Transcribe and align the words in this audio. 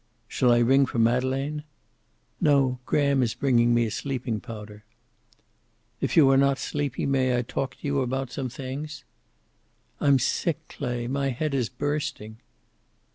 "Shall 0.27 0.51
I 0.51 0.57
ring 0.57 0.87
for 0.87 0.97
Madeleine?" 0.97 1.63
"No. 2.39 2.79
Graham 2.87 3.21
is 3.21 3.35
bringing 3.35 3.71
me 3.75 3.85
a 3.85 3.91
sleeping 3.91 4.39
powder." 4.39 4.83
"If 5.99 6.17
you 6.17 6.27
are 6.31 6.37
not 6.37 6.57
sleepy, 6.57 7.05
may 7.05 7.37
I 7.37 7.43
talk 7.43 7.75
to 7.75 7.87
you 7.87 8.01
about 8.01 8.31
some 8.31 8.49
things?" 8.49 9.03
"I'm 9.99 10.17
sick, 10.17 10.67
Clay. 10.69 11.05
My 11.05 11.29
head 11.29 11.53
is 11.53 11.69
bursting." 11.69 12.37